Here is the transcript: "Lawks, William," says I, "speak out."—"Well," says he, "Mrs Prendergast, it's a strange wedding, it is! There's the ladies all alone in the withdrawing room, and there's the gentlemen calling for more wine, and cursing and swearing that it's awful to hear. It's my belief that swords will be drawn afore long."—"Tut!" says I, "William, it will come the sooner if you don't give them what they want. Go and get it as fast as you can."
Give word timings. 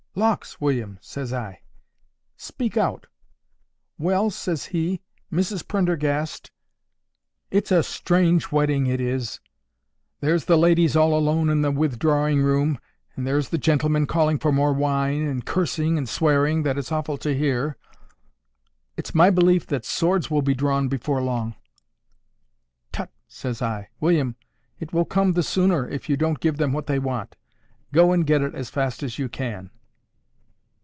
"Lawks, 0.13 0.59
William," 0.59 0.97
says 1.01 1.31
I, 1.31 1.61
"speak 2.35 2.75
out."—"Well," 2.75 4.29
says 4.29 4.65
he, 4.65 4.99
"Mrs 5.31 5.65
Prendergast, 5.65 6.51
it's 7.49 7.71
a 7.71 7.81
strange 7.81 8.51
wedding, 8.51 8.87
it 8.87 8.99
is! 8.99 9.39
There's 10.19 10.43
the 10.43 10.57
ladies 10.57 10.97
all 10.97 11.17
alone 11.17 11.47
in 11.49 11.61
the 11.61 11.71
withdrawing 11.71 12.41
room, 12.41 12.77
and 13.15 13.25
there's 13.25 13.49
the 13.49 13.57
gentlemen 13.57 14.05
calling 14.05 14.37
for 14.37 14.51
more 14.51 14.73
wine, 14.73 15.25
and 15.25 15.45
cursing 15.45 15.97
and 15.97 16.09
swearing 16.09 16.63
that 16.63 16.77
it's 16.77 16.91
awful 16.91 17.17
to 17.19 17.33
hear. 17.33 17.77
It's 18.97 19.15
my 19.15 19.29
belief 19.29 19.65
that 19.67 19.85
swords 19.85 20.29
will 20.29 20.41
be 20.41 20.53
drawn 20.53 20.93
afore 20.93 21.21
long."—"Tut!" 21.21 23.13
says 23.29 23.61
I, 23.61 23.87
"William, 24.01 24.35
it 24.77 24.91
will 24.91 25.05
come 25.05 25.31
the 25.31 25.41
sooner 25.41 25.87
if 25.87 26.09
you 26.09 26.17
don't 26.17 26.41
give 26.41 26.57
them 26.57 26.73
what 26.73 26.87
they 26.87 26.99
want. 26.99 27.37
Go 27.93 28.11
and 28.11 28.27
get 28.27 28.41
it 28.41 28.53
as 28.53 28.69
fast 28.69 29.03
as 29.03 29.17
you 29.17 29.29
can." 29.29 29.69